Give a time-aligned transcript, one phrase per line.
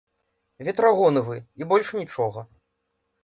[0.69, 2.47] Ветрагоны вы, і больш нічога.